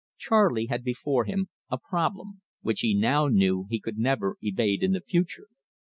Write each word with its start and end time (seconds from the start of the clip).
Charley 0.17 0.65
had 0.65 0.83
before 0.83 1.25
him 1.25 1.49
a 1.69 1.77
problem, 1.77 2.41
which 2.63 2.79
he 2.79 2.95
now 2.95 3.27
knew 3.27 3.67
he 3.69 3.79
never 3.85 4.33
could 4.33 4.43
evade 4.47 4.81
in 4.81 4.93
the 4.93 5.01
future. 5.01 5.45